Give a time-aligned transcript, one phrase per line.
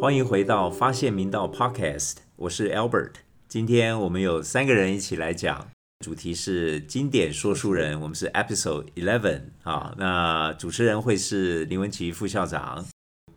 [0.00, 3.12] 欢迎回到发现明道 Podcast，我是 Albert。
[3.46, 5.68] 今天我们有三个人一起来讲，
[6.04, 9.94] 主题是经典说书人，我们是 Episode Eleven 啊。
[9.96, 12.84] 那主持人会是林文琪副校长。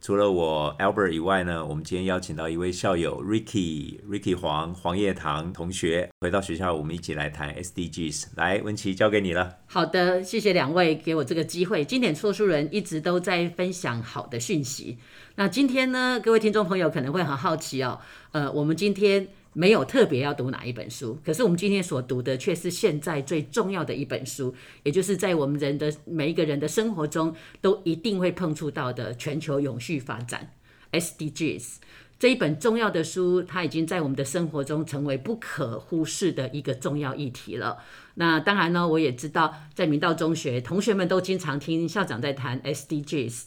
[0.04, 8.26] 除了我 Albert 以外呢，我们今天邀请到一位校友 Ricky Ricky 黄黄叶堂同学回到学校，我们一起来谈 SDGs。
[8.36, 9.60] 来，文琪交给你了。
[9.66, 11.86] 好的，谢谢两位给我这个机会。
[11.86, 14.98] 经典说书人一直都在分享好的讯息。
[15.36, 17.98] 那今天呢，各位听众朋友可能会很好奇哦，
[18.34, 19.30] 呃，我们今天。
[19.54, 24.54] 没有特别要读哪一本书，可是我们今天所读的却是现在最重要的一本书，
[24.84, 30.52] 也就是在我们人的每一个人的生活中都一定会碰触到的全球永续发展
[30.92, 31.76] SDGs
[32.20, 37.80] 这一本重要的书，它已经在我们的生活中成为不可忽视的一个重要议题了。
[38.16, 43.44] 那当然呢，我也知道在明道中学，同学们都经常听校长在谈 SDGs。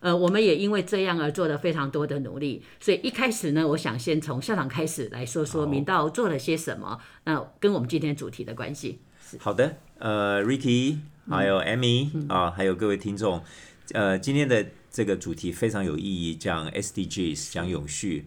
[0.00, 9.00] 呃，我们也因为这样而做了非常多的努力，所以一开始呢，我想先从校长开始来说说明道做了些什么，那跟我们今天主题的关系。
[9.38, 13.42] 好的，呃，Ricky，还有 Amy 啊，还有各位听众，
[13.92, 18.26] 呃，今天的这个主题非常有意义，讲 SDGs，讲永续。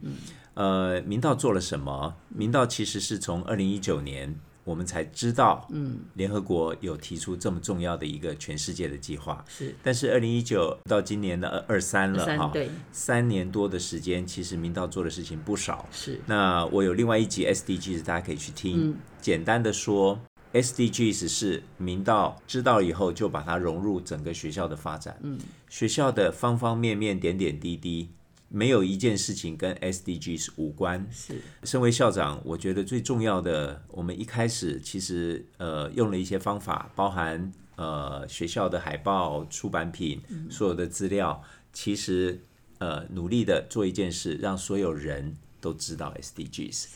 [0.53, 2.16] 呃，明道做了什么？
[2.30, 4.36] 明道其实是从二零一九年。
[4.64, 9.76] 我们才知道，嗯，联合国有提出这么重要的一个全世界的计划，是。
[9.81, 15.88] 但是二零一九到今年的二二三了哈，对，三年多的时间，其实明道做的事情不少。
[15.92, 16.20] 是。
[16.26, 18.95] 那我有另外一集 SDGs，大家可以去听。
[19.20, 20.20] 简单的说
[20.54, 25.39] ，SDGs 是明道知道以后就把它融入整个学校的发展，嗯，
[25.70, 28.09] 学校的方方面面、点点滴滴。
[28.52, 31.07] 没有一件事情跟 SDGs 无关。
[31.11, 42.42] 是，身为校长，我觉得最重要的，我们一开始其实呃用了一些方法，包含呃学校的海报、出版品、所有的资料，其实
[42.80, 46.87] 呃努力的做一件事，让所有人都知道 SDGs。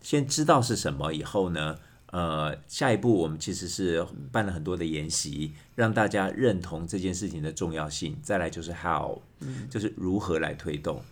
[0.00, 1.78] 先知道是什么以后呢？
[2.12, 8.16] 呃，下一步我们其实是办了很多的研习，让大家认同这件事情的重要性。
[8.22, 9.18] 再来就是 how，
[9.68, 11.02] 就是如何来推动。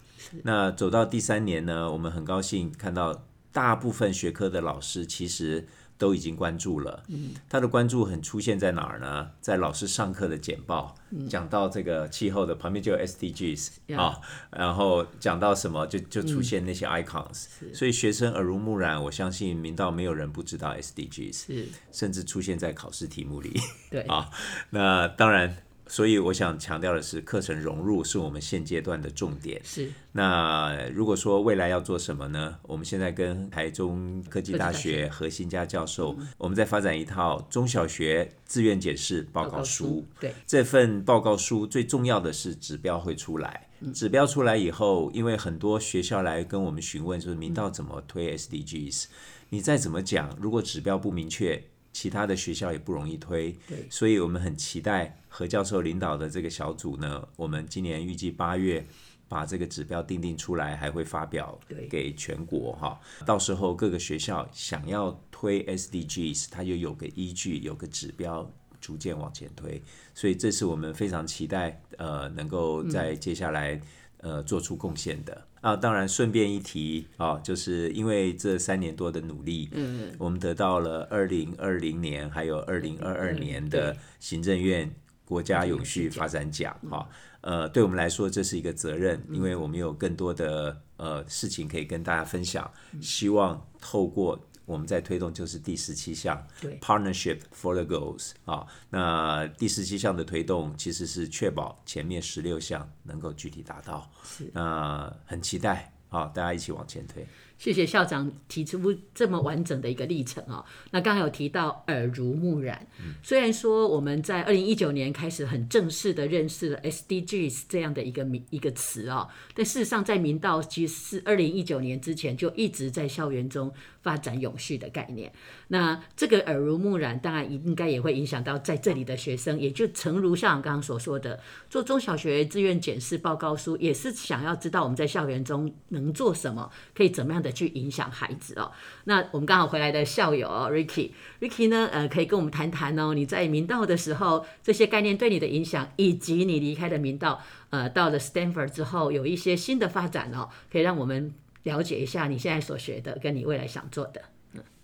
[0.45, 5.67] 那走到第三年呢，我们很高兴看到大部分学科的老师其实。
[6.01, 7.05] 都已经关注了，
[7.47, 9.31] 他的关注很出现在哪儿呢？
[9.43, 10.95] 在老师上课的简报，
[11.29, 14.19] 讲到这个气候的旁边就有 SDGs 啊，
[14.51, 23.61] 然后讲到什么就就出现那些 icons，所以学生耳濡目染，我相信明道没有人不知道 SDGs，甚至出现在考试题目里。
[23.91, 24.01] 对。
[24.09, 24.31] 啊，
[24.71, 25.59] 那当然。
[25.91, 29.61] 所以我想强调的是，课程融入是我们现阶段的重点。
[29.65, 29.91] 是。
[30.13, 32.57] 那如果说未来要做什么呢？
[32.63, 40.07] 我们现在跟台中科技大学何新家教授，我们在发展一套中小学自愿解释报告书。
[40.21, 40.33] 对。
[40.47, 43.67] 这份报告书最重要的是指标会出来。
[43.93, 49.07] 指标出来以后，因为很多学校来跟我们询问，就是明道怎么推 SDGs？
[49.49, 51.65] 你再怎么讲，如果指标不明确。
[51.93, 53.57] 其他的学校也不容易推，
[53.91, 57.27] 所以我们很期待何教授领导的这个小组呢。
[57.37, 58.87] 我们今年预计八月
[59.29, 61.59] 把这个指标定定出来，还会发表
[61.91, 62.99] 给全国哈。
[63.27, 68.49] 到时候各个学校想要推 SDGs，它就有个依据，有个指标，
[68.81, 69.83] 逐渐往前推。
[70.15, 73.81] 所以这是我们非常期待，呃，能够在接下来
[74.19, 75.47] 呃做出贡献的。
[75.61, 84.91] 啊，当然顺便一提啊，就是因为这三年多的努力，嗯，我们得到了二零二零年还有二零二二年的行政院
[85.25, 87.09] 国家永续发展奖，哈，
[87.43, 94.39] 呃，对我们来说这是一个责任，因为我们有更多的呃事情可以跟大家分享，希望透过。
[94.71, 96.41] 我们在推动就是第十七项
[96.81, 107.27] ，partnership for the goals 啊，那第十七项的推动其实是确保前面十六项能够具体达到，是，那很期待啊，大家一起往前推。
[107.61, 108.81] 谢谢校长提出
[109.15, 110.65] 这么完整的一个历程哦。
[110.93, 112.87] 那刚刚有提到耳濡目染，
[113.23, 123.71] 虽然说我们在二零一九年开始很正式的认识了 SDGs 这样的一个名一个词哦，但事实上在明道其实是二零一九年之前就一直在校园中
[124.01, 125.31] 发展永续的概念。
[125.69, 137.50] 那这个耳濡目染当然应该也会影响到在这里的学生，也就诚如校长刚刚所说的，做中小学志愿检视报告书，也是想要知道我们在校园中能做什么，可以怎么样的。
[137.51, 138.71] 去影响孩子哦。
[139.05, 143.15] 那我们刚好回来的校友哦 Ricky，Ricky 呢，呃，可以跟我们谈谈哦。
[143.15, 154.23] 你在明道的时候，这些概念对你的影响，以及你离开的明道，呃，到了 Stanford 之后，有一些新的发展哦，可以让我们了解一下你现在所学的，跟你未来想做的。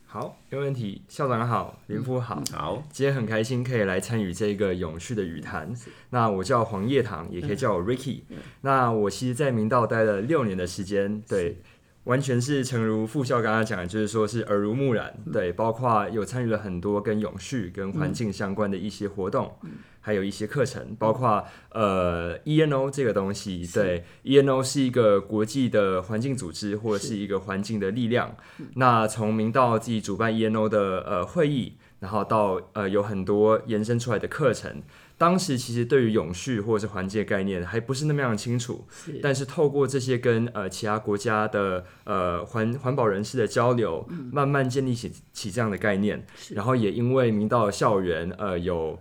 [0.08, 1.02] 好，没问题。
[1.08, 5.70] 校长好，林夫好，好，今天很开心可以来参与这个永续的语谈。
[6.08, 8.20] 那我叫黄叶堂，也可以叫我 Ricky。
[8.62, 11.58] 那我其实，在明道待了六年的时间，对，
[12.06, 19.54] 完全是诚如副校刚刚讲的，就是说是耳濡目染，对，包括有参与了很多跟永续、跟环境相关的一些活动。
[20.00, 28.36] 还有一些课程，包括呃 ENO 这个东西，对 ENO 是一个国际的环境组织或者是一个环境的力量。
[28.76, 34.80] 那从明道自己主办 ENO 的呃会议，然后到呃有很多延伸出来的课程。
[35.18, 38.86] 当时其实对于永续或者是环境的概念还不是那么样清楚，
[39.22, 46.26] 但是透过这些跟呃其他国家的呃环环保人士的交流，慢慢建立起起这样的概念。
[46.50, 48.98] 然后也因为明道校园呃有。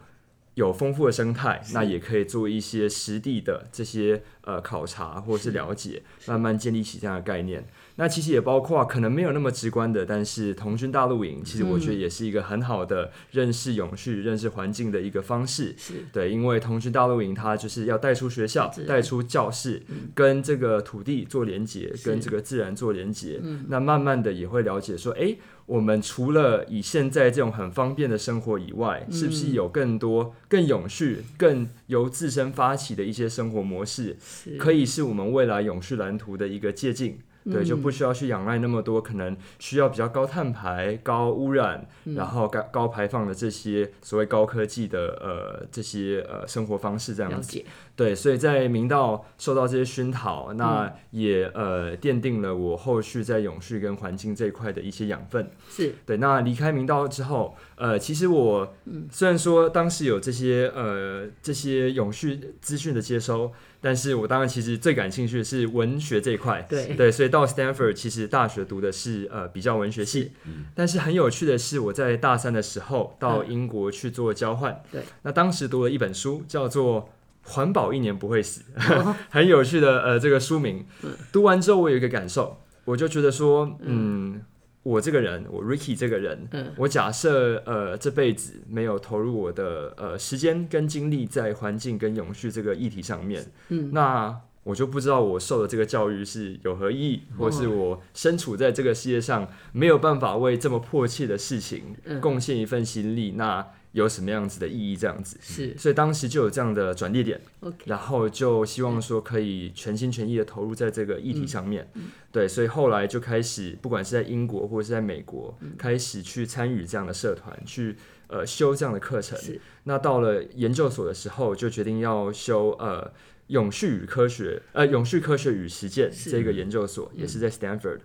[0.56, 7.66] 有丰富的生态，那也可以做一些实地的这些呃考察或者是了解，慢慢建立起这样的概念。
[7.98, 15.74] 那其实也包括可能没有那么直观的，但是童军大露营，其实我觉得也是一个很好的认识永续、认识环境的一个方式。
[16.12, 19.82] 对，因为童军大露营它就是要带出学校、带出教室，
[20.14, 23.42] 跟这个土地做连接，跟这个自然做连接。
[23.70, 25.34] 那慢慢的也会了解说，哎，
[25.66, 34.18] 我们除了以现在这种很方便的生活以外，是不是有更多更永续、更由自身发起的一些生活模式，
[34.58, 37.18] 可以是我们未来永续蓝图的一个借鉴。
[37.48, 47.64] 对，就不需要去仰赖那么多可能需要比较高碳排、高污染，然后高高排放的这些所谓高科技的呃这些呃生活方式这样子。
[47.96, 55.52] 对，所以在明道受到这些熏陶，那也呃奠定了我后续在永续跟环境这一块的一些养分。
[55.70, 56.18] 是对。
[56.18, 58.74] 那离开明道之后，呃，其实我
[59.12, 66.66] 虽然说当时有这些呃这些永续资讯的接收，但是我当然其实最感兴趣的是文学这一块。
[66.70, 70.32] 对对，所以到 Stanford 其实大学读的是呃比较文学系。
[70.46, 70.66] 嗯。
[70.76, 74.82] 但是很有趣的是，我在大三的时候到英国去做交换。
[74.92, 75.02] 对。
[75.24, 77.10] 那当时读了一本书，叫做。
[77.48, 78.64] 环保一年不会死，
[79.30, 80.84] 很有趣的呃，这个书名
[81.32, 84.42] 读完之后，我有一个感受，我就觉得说，嗯，
[84.86, 86.48] 我这个人，我 Ricky 这个人，
[86.78, 103.66] 我假设呃这辈子没有投入我的呃时间跟精力在环境跟永续这个议题上面，嗯，那我就不知道我受的这个教育是有何意义，或是我身处在这个世界上没有办法为这么迫切的事情贡献一份心力，那。
[103.96, 104.98] 有什么样子的意义？
[104.98, 105.38] 这样子。
[105.42, 111.90] 是，所以当时就有这样的转捩点，OK，然后就希望说可以全心全意的投入在这个议题上面，
[112.30, 117.96] 对，所以后来就开始，不管是在英国或者是在美国，开始去参与这样的社团，去
[118.28, 119.40] 呃修这样的课程。
[119.86, 123.10] 那到了研究所的时候，就决定要修呃
[123.48, 128.00] 永续与科学，呃永续科学与实践这个研究所，也是在 Stanford。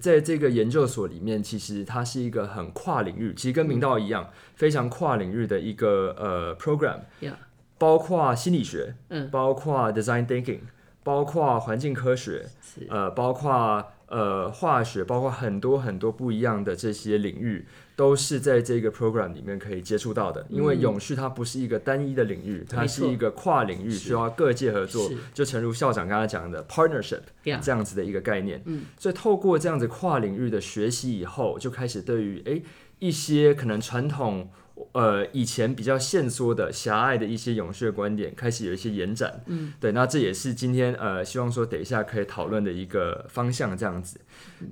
[0.00, 7.00] 在这个研究所里面，其实它是一个很跨领域，其实跟明道一样，非常跨领域的一个呃 program，
[7.78, 10.60] 包括心理学，嗯，包括 design thinking，
[11.02, 12.46] 包括环境科学，
[12.88, 17.66] 呃，包括呃化学，包括很多很多不一样的这些领域。
[17.96, 25.10] 都是在这个 program 里面可以接触到的，因为永续它不是一个单一的领域，它是一个跨领域，需要各界合作。
[25.34, 27.20] 就诚如校长刚才讲的 partnership
[27.60, 28.64] 这样子的一个概念。
[28.98, 32.62] 所以透过这样子跨领域的学习以后，就开始对于诶
[33.00, 34.48] 一些可能传统。
[34.92, 39.42] 呃，以前比较限缩的狭隘的一些永续的观点，开始有一些延展。
[39.46, 44.20] 嗯，对，那这也是今天呃，希望说等一下可以讨论的一个方向，这样子。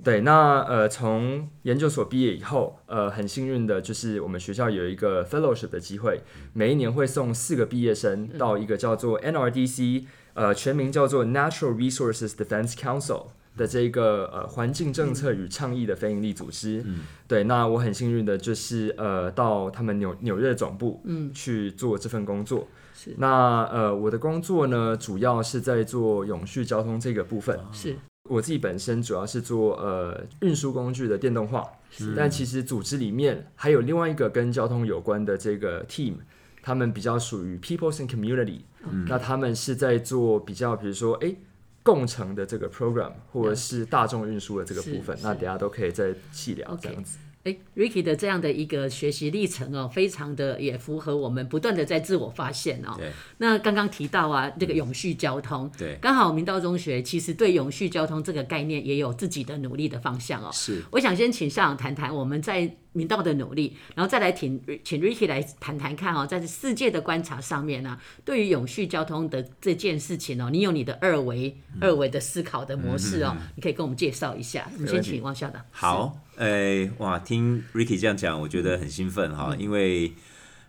[0.03, 6.21] 对，那呃，从研究所毕业以后，呃，很幸运的就是我们学校有一个 fellowship 的机会，
[6.53, 13.27] 每一年会送四个毕业生到一个叫做 NRDC，呃，全名叫做 Natural Resources Defense Council。
[13.59, 22.65] 的这个呃环境政策与倡议的非营利组织，嗯，对，那我很幸运的就是呃到他们纽纽约总部，嗯，去做这份工作。
[22.93, 27.59] 是，那呃我的工作呢，主要是在做永续交通这个部分。
[27.73, 27.97] 是，
[28.29, 31.67] 我自己本身主要是做呃运输工具的电动化，
[32.15, 36.13] 但其实组织里面还有另外一个跟交通有关的这个 team，
[36.61, 41.35] 他们比较属于 people and community，嗯，那他们是在做比较，比如说哎。
[41.83, 47.17] 共乘的这个 program，或者是大众运输的这个部分，那等下都可以再细聊这样子。
[47.43, 52.95] 哎，Ricky 的这样的一个学习历程哦，非常的也符合我们不断的在自我发现哦。
[52.97, 53.11] 对。
[53.37, 60.49] 那刚刚提到啊，这个永续交通，对，刚好明道中学其实对永续交通这个概念也有自己的努力的方向哦。
[60.51, 60.83] 是。
[60.91, 62.75] 我想先请校长谈谈我们在。
[62.91, 74.67] 明道的努力，然后再来请请 Ricky 来谈谈看哦，在世界的观察上面呢、对于永续交通的这件事情哦，你有你的二维、二维的思考的模式哦，你可以跟我们介绍一下。
[74.73, 75.63] 我们先请汪校长。
[75.69, 80.13] 好，呃，哇，听 Ricky 这样讲，我觉得很兴奋哈，因为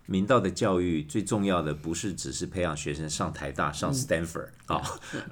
[0.07, 4.83] 明道的教育最重要的不是只是培养学生上台大、上 Stanford 啊、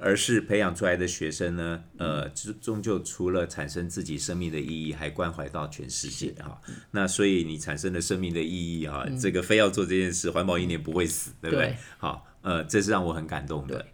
[0.01, 6.61] 而是培养出来的学生呢，呃，终终究除了产生自己生命的意义，还关怀到全世界哈。
[6.93, 11.67] 那所以你产生了生命的意义啊，这个非要做这件事，环保一年不会死，对不对？
[11.67, 11.77] 对？
[11.99, 13.85] 好，呃，这是让我很感动的。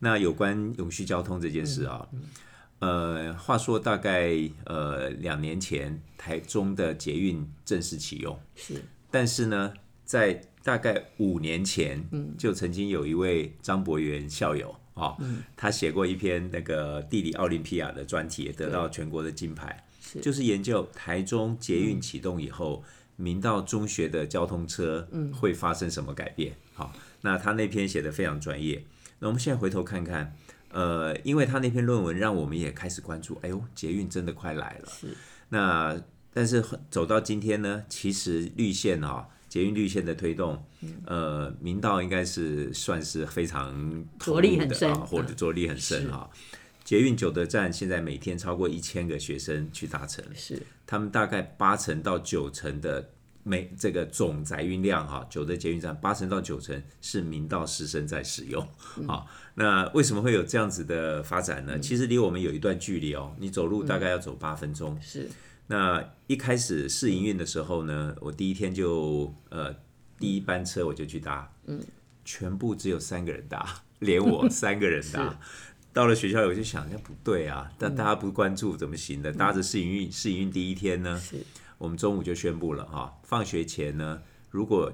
[0.00, 2.06] 那有关永续交通这件事啊，
[2.80, 4.32] 呃，话说大概
[4.66, 8.82] 呃两年前，台中的捷运正式启用，是。
[9.10, 9.72] 但是呢，
[10.04, 12.04] 在大概五年前，
[12.36, 15.16] 就曾经有一位张博元校友啊、
[15.56, 19.84] 他写过一篇那个地理奥林匹亚的专题，得到全国的金牌，
[20.22, 22.84] 就是研究台中捷运启动以后，
[23.16, 26.54] 明道中学的交通车会发生什么改变。
[26.74, 28.84] 好，那他那篇写的非常专业。
[29.18, 30.36] 那我们现在回头看看，
[30.74, 34.88] 呃，因为他那篇论文让我们也开始关注，哎呦，捷运真的快来了。
[34.90, 35.16] 是
[35.48, 35.96] 那
[36.32, 40.66] 但是走到今天呢，其实绿线啊、捷运绿线的推动，
[41.06, 46.28] 呃，明道应该是算是非常投着力入很深啊，或者着力很深哈、
[46.82, 53.10] 捷运九德站现在每天超过一千个学生去搭乘，是他们大概八成到九成的
[53.44, 58.66] 每这个总载运量哈，九德捷运站八成到九成是明道师生在使用。
[59.06, 61.78] 好，那为什么会有这样子的发展呢？
[61.78, 64.98] 其实离我们有一段距离哦，你走路大概要走八分钟。
[65.00, 65.28] 是
[65.66, 69.74] 那一开始试营运的时候呢，我第一天就呃
[70.18, 71.80] 第一班车我就去搭，嗯，
[72.24, 75.38] 全部只有三个人搭， 连我三个人搭。
[75.94, 79.32] 到了学校，我就想，那不对啊，但大家不关注怎么行的？
[79.32, 81.22] 搭着试营运，试营运第一天呢，
[81.78, 84.20] 我们中午就宣布了哈，放学前呢，
[84.50, 84.92] 如果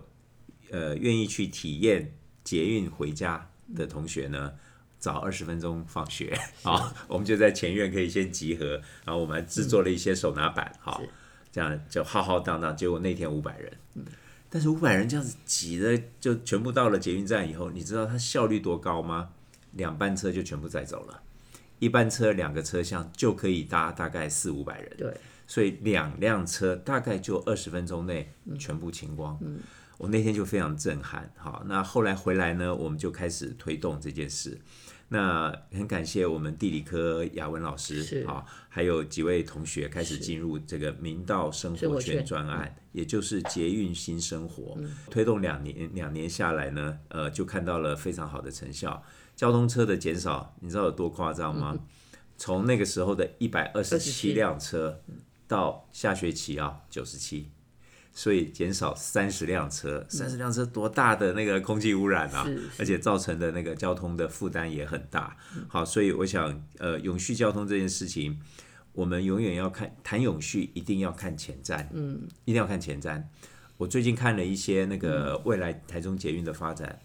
[0.70, 2.14] 呃愿意去体验
[2.44, 4.52] 捷运回家的同学呢，
[4.98, 11.00] 早二十分钟放学啊， 我们就在前院可以先集合，然后我们还制作了一些手拿板哈，
[11.50, 12.76] 这样就浩浩荡荡。
[12.76, 13.72] 结果那天五百人，
[14.48, 19.30] 但是五百人这样子挤的就全部到了捷运站以后，你知道它效率多高吗？
[19.72, 21.22] 两班车就全部载走了，
[21.78, 24.96] 一班车两个车厢就可以搭大概四五百人。
[24.98, 29.38] 对，所以两辆车大概就二十分钟内全部清光。
[30.00, 31.30] 我那天就非常震撼。
[31.36, 34.58] 好，那后来回来呢，我们就开始推动这件事。
[35.08, 44.78] 那很感谢我们地理科雅文老师是啊，还有几位同学开始进入这个明道生活圈生活圈专案，也就是捷运新生活。
[45.10, 49.02] 推动两年，两年下来呢，呃，就看到了非常好的成效。
[49.36, 51.78] 交通车的减少，你知道有多夸张吗？
[52.38, 55.02] 从那个时候的一百二十七辆车，
[55.46, 57.50] 到下学期啊九十七，
[58.12, 62.46] 所以减少三十辆车，三十辆车多大的那个空气污染啊！
[62.78, 65.36] 而且造成的那个交通的负担也很大。
[65.68, 68.40] 好，所以我想，呃，永续交通这件事情，
[68.92, 73.22] 我们永远要看谈永续，一定要看前瞻，嗯，一定要看前瞻。
[73.76, 77.00] 我最近看了一些那个未来台中捷运的发展，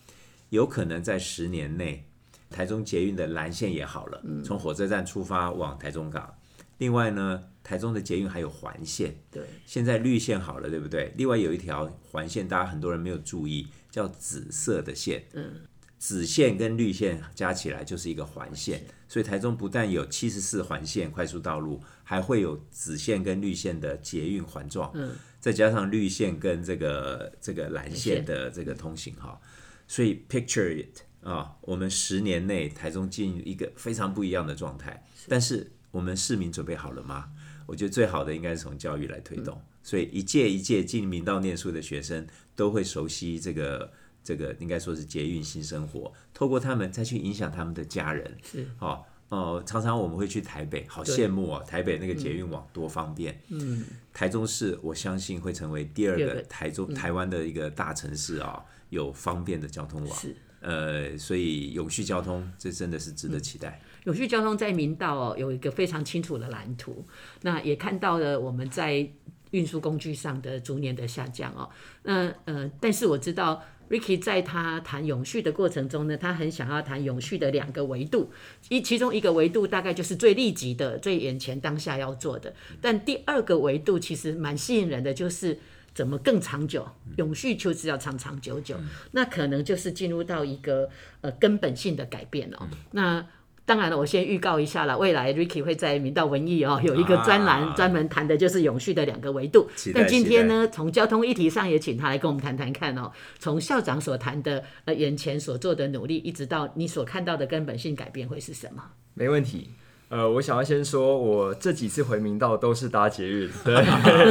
[0.49, 2.05] 有可能在十年内，
[2.49, 6.35] 台中捷运的蓝线也好了，从火车站出发往台中港。
[6.79, 11.11] 另外呢，台中的捷运还有环线，对，现在绿线好了，对不对？
[11.17, 15.25] 另外有一条环线，大家很多人没有注意，叫紫色的线。
[15.33, 15.61] 嗯，
[15.97, 24.91] 紫线跟绿线加起来就是一个环线，所以台中不但有七十四环线快速道路，还会有紫线跟绿线的捷运环状。
[24.93, 29.41] 嗯，再加上绿线跟这个这个蓝线的这个通行哈，
[29.87, 37.31] 所以 picture it 啊，我们十年内台中进入一个非常不一样的状态，但是我们市民准备好了吗？
[37.65, 43.91] 我觉得最好的应该是从教育来推动，所以一届一届进明道念书的学生都会熟悉这个
[44.23, 48.37] 这个应该说是捷运新生活，透过他们再去影响他们的家人。
[48.43, 53.41] 是哦哦，常常我们会去台北，好羡慕哦，台北那个捷运网多方便。
[53.49, 60.19] 嗯，台中市我相信会成为第二个台中、台湾的一个大城市啊、有方便的交通网。
[60.19, 60.35] 是。
[60.61, 63.81] 呃，所以永续交通这真的是值得期待。
[64.05, 67.05] 永续交通在明道哦有一个非常清楚的蓝图，
[67.43, 69.07] 那也看到了我们在
[69.51, 71.69] 运输工具上的逐年的下降哦。
[72.03, 78.31] 那呃，但是我知道 Ricky 在他谈永续的过程中呢，他很想要谈永续的两个维度，
[78.69, 85.59] 一其中一个维度大概就是最立即的、最眼前当下要做的，但第二个维度其实蛮吸引人的，就是。
[85.95, 86.85] 怎么更长久？
[87.15, 88.75] 永续就是要长长久久，
[89.11, 90.89] 那可能就是进入到一个
[91.21, 92.67] 呃根本性的改变哦。
[92.91, 93.25] 那
[93.65, 108.83] 当然了，我先预告一下了，未来 Ricky 会在明道文艺哦有一个专栏，啊专门谈的就是永续的两个维度但今天呢，从交通议题上也请他来跟我们谈谈看哦，从校长所谈的呃眼前所做的努力，一直到你所看到的根本性改变会是什么？
[109.15, 109.69] 没问题。
[110.15, 113.75] 呃，我想要先说，我这几次回明道都是搭捷运， 对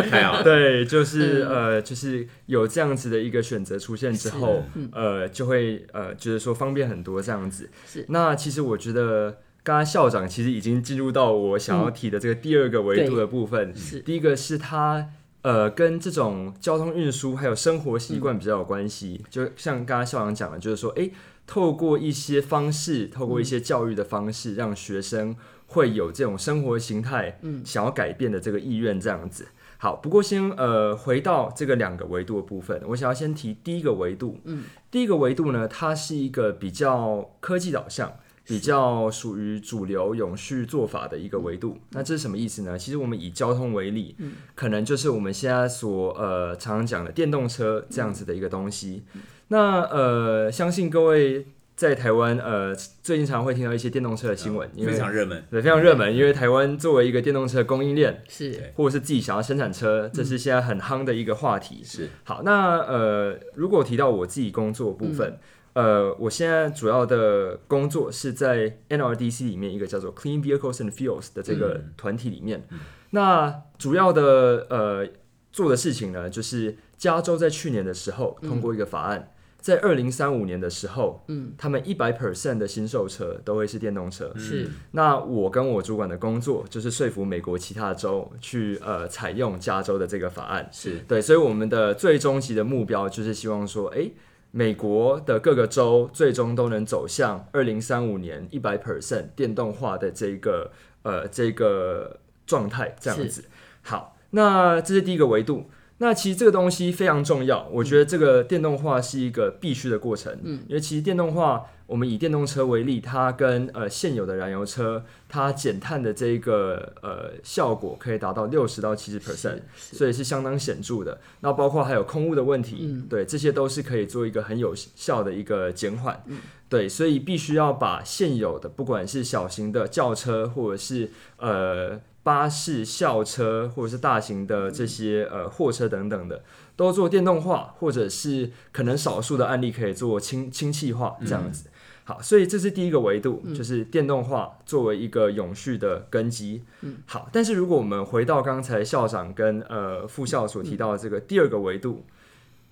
[0.09, 1.49] 太好，对，就是、嗯。
[1.75, 4.63] 呃，就是有这样子的一个选择出现之后，
[4.93, 7.69] 呃，就会呃觉得说方便很多这样子。
[7.87, 8.07] 是。
[8.09, 13.77] 那其实我觉得，刚刚校长其实已经进入到我想要提的这个第二个维度的部分。
[13.77, 14.01] 是。
[14.01, 15.07] 第一个是他
[15.43, 21.13] 呃跟这种交通运输还有生活习惯比较有关系，就像刚刚校长讲的，就是说，诶，
[21.47, 29.49] 透过一些方式，透过一些教育的方式，让学生会有这种生活形态，嗯，想要改变的这个意愿，这样子。
[29.79, 34.41] 好，不过先呃回到这个两个维度的部分，我想要先提第一个维度。
[34.45, 38.13] 嗯，第一个维度呢，它是一个比较科技导向。
[38.47, 42.79] 比较属于主流永续做法的一个维度，那这是什么意思呢？
[42.79, 44.15] 其实我们以交通为例，
[44.55, 49.05] 可能就是我们现在所呃常常讲的电动车这样子的一个东西。
[49.49, 55.45] 那呃，相信各位在台湾呃最近常常会听到一些电动车的新闻，因为非常热门。
[55.51, 61.83] 对非常热门，因为台湾作为一个电动车供应链，是或者是自己想要生产车，这是现在很夯的一个话题。
[61.83, 65.37] 是好，那呃，如果提到我自己工作部分，
[65.73, 72.69] 呃，我现在主要的工作是在 NRDC 里面一个叫做 Clean Vehicles and Fuels 的这个团体里面。
[73.11, 75.09] 那主要的呃
[75.51, 79.33] 做的事情呢，就是加州在去年的时候通过一个法案。
[79.65, 84.69] 在二零三五年的时候，嗯，他们一百 percent 的新售车都会是电动车，是。
[84.91, 90.99] 那我跟我主管的工作就是说服美国其他州去呃采用加州的这个法案，是。
[91.09, 94.13] 对，所以我们的最终极的目标就是希望说，诶，
[94.51, 100.73] 美国的各个州最终都能走向二零三五年一百 percent 电动化的这个
[101.05, 103.43] 呃这个状态，这样子。
[103.81, 105.71] 好，那这是第一个维度。
[105.99, 110.37] 那其实这个东西非常重要，我觉得这个电动化是一个必须的过程。
[110.43, 121.21] 嗯，因为其实电动化，我们以电动车为例，它跟呃现有的燃油车，它减碳的这个呃效果可以达到六十到七十 percent，所以是相当显著的。
[121.41, 126.23] 那包括还有空污的问题，对，这些都是可以做一个很有效的一个减缓。
[126.69, 136.43] 对，所以必须要把现有的，不管是小型的轿车，或者是呃巴士、校车，或者是大型的这些呃货车等等的，
[136.75, 141.69] 都做电动化，或者是可能少数的案例可以做氢氢气化这样子。
[142.07, 146.63] 好，所以这是第一个维度，就是电动化作为一个永续的根基。
[146.81, 152.05] 嗯，好，但是如果我们回到刚才校长跟呃副校所提到的这个第二个维度，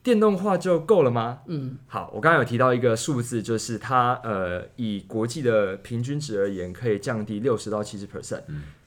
[0.02, 1.40] 电动化就够了吗？
[1.46, 8.42] 嗯，好，我刚刚有提到一个数字，就是它呃以国际的平均值而言，可以降低六十到七十 percent。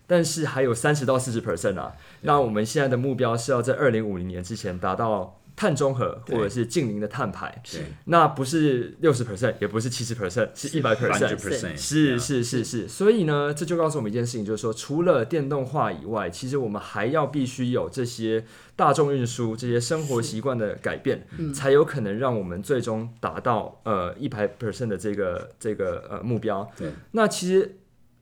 [0.07, 11.33] 但是还有三十到四十 percent 啊，那我们现在的目标是要在二零五零年之前达到碳中和或者是近零的碳排，对那不是六十 percent，也不是七十 percent，是一百 percent。
[11.37, 12.19] percent 是。
[12.19, 18.43] 是是是，所以呢，这就告诉我们一件事情，就是说，除了电动化以外，其实我们还要必须有这些
[18.75, 26.69] 大众运输、这些生活习惯的改变，才有可能让我们最终达到呃一百 percent 的这个这个呃目标。
[26.77, 27.77] 对，那其实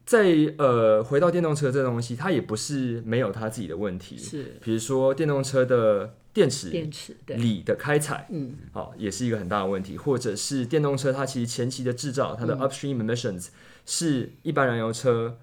[0.06, 4.58] 在，呃回到电动车这东西，它也不是没有它自己的问题，是。
[4.62, 13.48] 比如说电动车的电池电池对，锂的开采，嗯，好、也是一个很大的问题，或者是电动车它其实前期的制造，它的 upstream emissions
[13.86, 15.38] 是一般燃油车，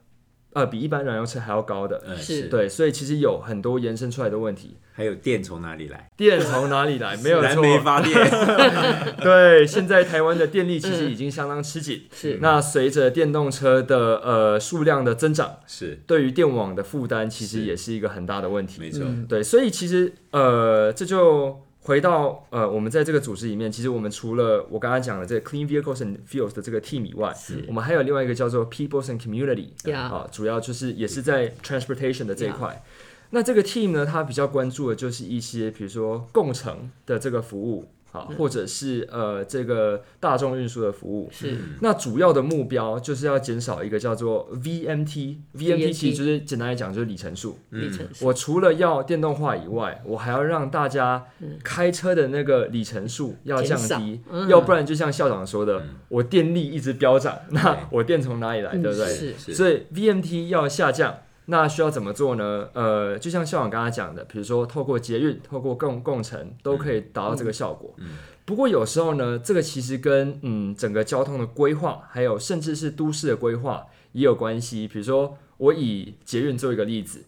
[0.52, 4.76] 呃，比一般燃油车还要高的，嗯是对，所以其实有很多延伸出来的问题。
[4.92, 6.10] 还有电从哪里来？
[6.14, 7.16] 电从哪里来？
[7.18, 8.12] 没有错，燃煤发电，
[9.22, 12.02] 对，现在台湾的电力其实已经相当吃紧。
[12.12, 18.78] 是那随着电动车的呃数量的增长，是对于电网的负担其实也是一个很大的问题。
[18.78, 27.35] 没错，对，所以其实呃，这就回到呃，我们在这个组织里面，其实我们除了我刚刚讲的这个 Clean Vehicles and Fuels 的这个 team 以外，
[27.66, 32.83] 我们还有另外一个叫做 Peoples and Community 呀啊，主要就是也是在 transportation 的这一块。
[33.31, 41.29] 那这个 team 呢，它比较关注的就是一些，比如说共乘的这个服务，啊，或者是呃这个大众运输的服务。
[41.31, 41.57] 是。
[41.81, 47.59] 那主要的目标就是要减少一个叫做 VMT，VMT 其实就是简单来讲就是里程数。
[47.70, 48.27] 里程数。
[48.27, 51.25] 我除了要电动化以外，我还要让大家
[51.62, 54.49] 开车的那个里程数要降低，嗯。
[54.49, 59.07] 要不然就像校长说的，我电力一直飙涨，那我电从哪里来，嗯对不对？
[59.07, 59.35] 是。
[59.38, 59.55] 是。
[59.55, 61.18] 所以 VMT 要下降，
[61.50, 62.68] 那需要怎么做呢？
[62.72, 67.92] 呃，就像校长刚才讲的，比如说透过捷运、透过共共乘，都可以达到这个效果。
[68.44, 74.86] 不过有时候呢，这个其实跟嗯整个交通的规划，还有甚至是都市的规划，也有关系。
[74.86, 77.24] 比如说，我以捷运做一个例子，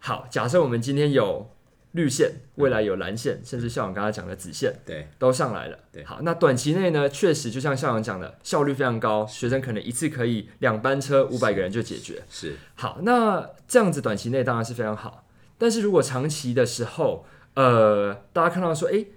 [0.00, 1.48] 好，假设我们今天有
[1.92, 5.78] 绿线，未来有蓝线，甚至校长刚才讲的紫线对，都上来了。
[5.90, 6.04] 对。
[6.04, 12.22] 好，那短期内呢，确实就像校长讲的，效率非常高，学生可能一次可以两班车五百个人就解决。
[12.30, 12.56] 是。
[12.74, 15.26] 好，那这样子短期内当然是非常好，
[15.58, 19.08] 但是如果长期的时候，呃，大家看到说，诶，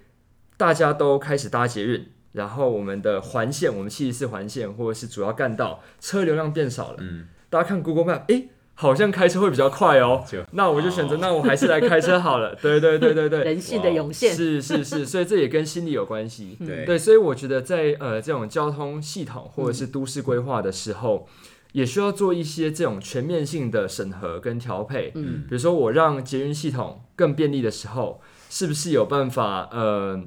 [0.56, 12.54] 大家都开始搭捷运，然后我们的环线，我们七十四环线或者是主要干道车流量变少了，嗯，大家看 Google Map，诶，好像开车会比较快哦，那我就选择，那我还是来开车好了。
[12.60, 14.34] 对对对对对，人性的涌现。
[14.34, 16.56] 是是是，所以这也跟心理有关系。
[16.58, 21.28] 对对，所以我觉得在呃这种交通系统或者是都市规划的时候，
[21.72, 25.12] 也需要做一些这种全面性的审核跟调配。
[25.14, 30.20] 嗯，比如说我让捷运系统更便利的时候，是不是有办法呃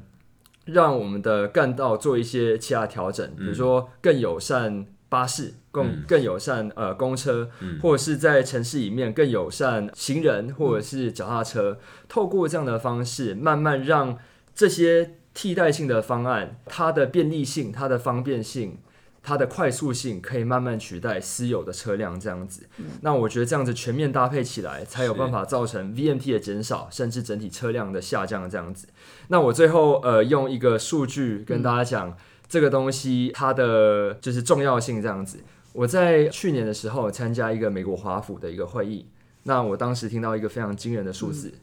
[0.65, 3.29] 让我们的干道做一些其他调整？
[3.37, 14.17] 比如说更友善巴士，更嗯更友善呃公车，嗯或者是在城市里面更友善行人或者是脚踏车，透过这样的方式，慢慢让
[14.53, 18.79] 这些替代性的方案，它的便利性、它的方便性、
[19.23, 22.67] 它的快速性，可以慢慢取代私有的车辆这样子。
[23.01, 28.87] 那我觉得这样子全面搭配起来，才有办法造成 VMT 的减少，甚至整体车辆的下降这样子。
[29.29, 32.17] 那我最后呃用一个数据跟大家讲。
[32.49, 35.39] 这个东西它的就是重要性这样子。
[35.73, 39.05] 我在去年的时候参加一个美国华府的一个会议，
[39.43, 41.53] 那我当时听到一个非常惊人的数字。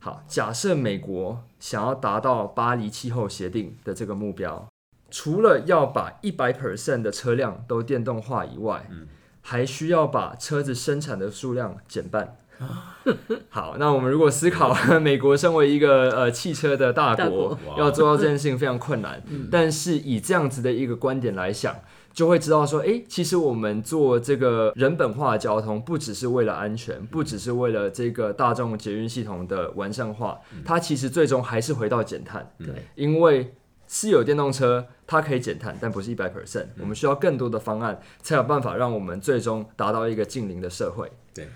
[0.00, 4.66] 好，假设美国想要达到巴黎气候协定的这个目标，
[5.10, 8.88] 除了要把一百 percent 的车辆都电动化以外，
[9.42, 12.38] 还需要把车子生产的数量减半。
[13.48, 17.48] 好，那我们如果思考美国身为一个呃汽车的大大国。
[17.48, 19.22] 国，要做到这件事情非常困难。
[19.50, 21.74] 但是以这样子的一个观点来想，
[22.12, 32.52] 就会知道说，诶，其实我们做这个人本化的交通，不只是为了安全，不只是为了这个大众捷运系统的完善化，它其实最终还是回到减碳。
[32.58, 33.54] 对，因为
[33.86, 41.10] 私有电动车它可以减碳，但不是一百 percent，我们需要更多的方案，才有办法让我们最终达到一个近零的社会。
[41.32, 41.48] 对，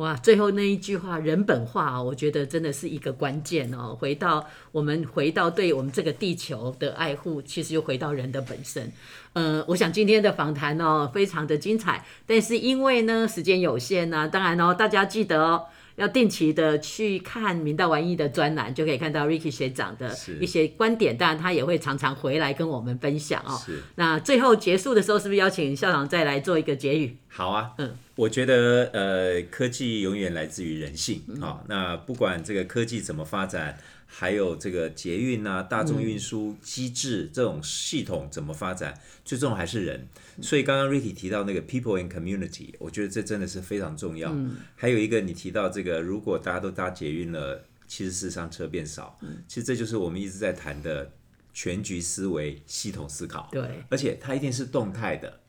[0.00, 3.94] 哇，最后那一句话人本化，我觉得真的是一个关键哦。
[3.94, 8.90] 回到我们回到对我们这个地球的爱护，其实又回到人的本身。
[9.34, 15.66] 呃，我想今天的访谈哦，非常的精彩，但是因为呢时间有限呢、当然哦，大家记得哦。
[16.00, 21.16] 要定期的去看明道玩意的专栏，就可以看到 Ricky 学长的一些观点。
[21.16, 23.60] 当然，他也会常常回来跟我们分享哦。
[23.96, 27.18] 那最后结束的时候，是不是邀请校长再来做一个结语？
[27.28, 33.78] 好啊，嗯，我觉得呃，科技永远来自于人性嗯啊、那不管这个科技怎么发展，
[34.12, 40.08] 还有这个捷运啊、大众运输机制这种系统怎么发展，最重要还是人。
[40.42, 44.36] 所以刚刚 Ricky 提到那个 people and community，我觉得这真的是非常重要。
[44.74, 51.12] 还有一个你提到这个，如果大家都搭捷运了，其实事实上车变少，其实这就是我们一直在谈的
[51.54, 53.48] 全局思维、系统思考。
[53.52, 55.40] 对，而且它一定是动态的，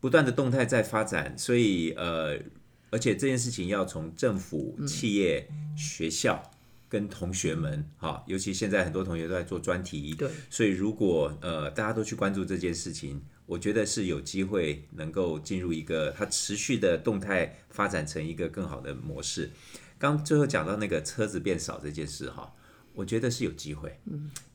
[0.00, 2.38] 不断的动态在发展，所以呃，
[2.90, 6.42] 而且这件事情要从政府、企业、学校
[6.88, 19.50] 跟同学们，哈，尤其现在很多同学都在做专题，对，所以如果呃大家都去关注这件事情，我觉得是有机会能够进入一个它持续的动态发展成一个更好的模式。
[19.98, 22.52] 刚最后讲到那个车子变少这件事哈，
[22.96, 24.00] 我觉得是有机会。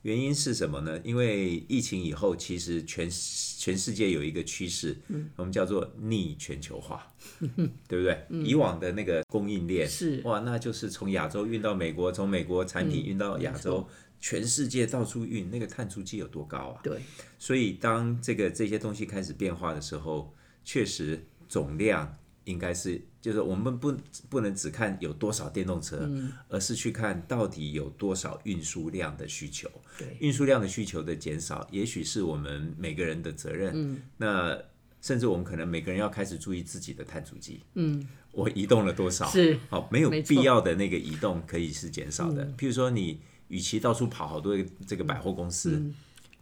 [0.02, 1.00] 原因是什么呢？
[1.04, 4.98] 因为疫情以后，其实全全世界有一个趋势，
[5.36, 7.06] 我们叫做逆全球化，
[7.86, 8.26] 对不对？
[8.44, 16.80] 以往的那个供应链是哇，那就是从亚洲运到美国，从美国产品运到亚没洲，全世界到处运，那个碳足迹有多高啊？
[16.82, 17.00] 对，
[17.38, 22.12] 所以当这个这些东西开始变化的时候，确实总量
[22.44, 23.96] 应该是，就是我们不
[24.28, 26.10] 不能只看有多少电动车，
[26.48, 29.70] 而是去看到底有多少运输量的需求。
[29.96, 33.72] 对运输量的需求的减少，也许是我们每个人的责任。
[33.74, 34.60] 嗯那
[35.00, 37.60] 甚至我们可能每个人要开始注意自己的碳足迹。
[37.74, 39.28] 嗯， 我移动了多少？
[39.30, 42.44] 是好，没有必要的那个移动可以是减少的。
[42.56, 44.56] 譬如说，你与其到处跑好多
[44.86, 45.82] 这个百货公司，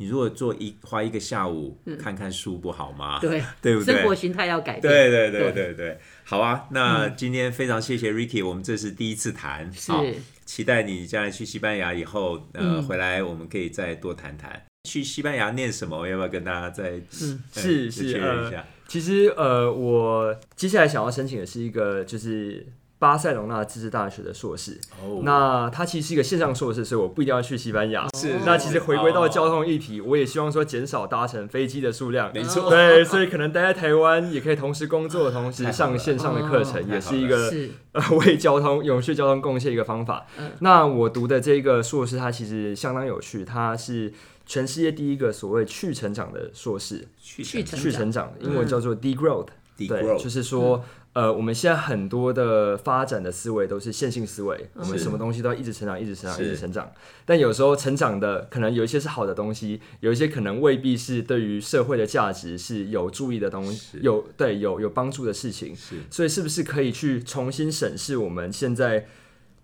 [0.00, 3.18] 你如果做一花一个下午看看书，不好吗？
[3.20, 4.82] 对， 对不对生活形态要改变。
[4.90, 6.66] 对对对对对对，好啊！
[6.70, 10.14] 那今天非常谢谢 Ricky，我们这是第一次谈，好是
[10.46, 14.64] 期待你将来去西班牙以后，呃，回来我们可以再多谈谈。
[14.88, 16.08] 去西班牙念什么？
[16.08, 18.64] 要不要跟大家再是再确认一下？
[18.88, 22.66] 其实呃，我接下来想要申请的是一个就是
[23.00, 24.78] 巴塞隆纳自治大学的硕士。
[25.02, 25.22] 哦。
[25.24, 28.06] 那它其实是一个线上硕士，所以我不一定要去西班牙。
[28.14, 32.30] 是那其实回归到交哦通议题，我也希望说减少搭乘飞机的数量。
[32.32, 32.70] 没错。
[32.70, 37.70] 对，所以可能待在台湾也可以同时工作，同时上线上的课程，哦也是一个是。
[37.92, 40.26] 呃 为交通 永续交通贡献一个方法。
[40.38, 40.52] 嗯。
[40.60, 44.12] 那我读的这个硕士，它其实相当有趣，它是
[44.44, 49.46] 全世界第一个所谓去成长的硕士，去去成去成长，英文叫做 degrowth。
[49.88, 56.92] 对，就是说，呃，我们现在很多的发展的思维都是线性思维，我们什么东西都要一直成长，一直成长，一直成长。
[57.26, 65.76] 但有时候成长的可能有一些是好的东西，有一些可能未必是对于社会的价值是有注意的东西，有对有有帮助的事情。
[66.10, 69.06] 所以是不是可以去重新审视我们现在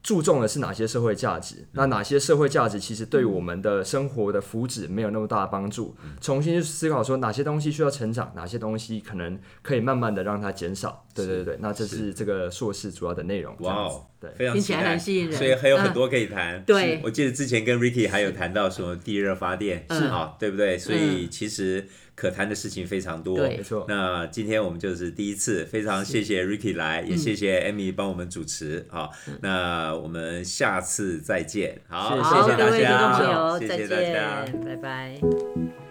[0.07, 1.67] 注重的是哪些社会价值？
[1.73, 5.97] 那哪些社会价值其实对我们的生活的福祉没有那么大的帮助？
[6.21, 11.05] 重新去思考说哪些东西需要成长，哪些东西可能可以慢慢的让它减少。
[11.13, 13.57] 对对对，那这是这个硕士主要的内容。
[13.59, 14.31] 哇哦，对。
[14.37, 16.63] 非常听起来很吸引人所以还有很嗯多可以谈。
[16.63, 20.79] 对我记得之前跟 Ricky 还有谈到什么地热发电，嗯是啊，对不对？
[20.79, 23.37] 所以其实可谈的事情非常多。
[23.37, 28.85] 对没错那今天我们就是第一次，非常谢谢 Ricky 来，也谢谢 Amy 帮我们主持。
[28.89, 31.79] 好，那我们下次再见。
[31.87, 34.45] 好，谢好，谢大各位听众朋家，友，谢再谢大家。
[34.65, 35.86] 拜拜。